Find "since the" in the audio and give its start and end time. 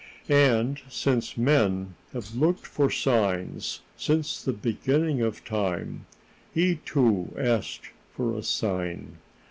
3.95-4.51